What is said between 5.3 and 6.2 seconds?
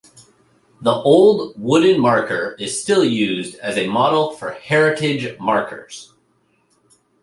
markers.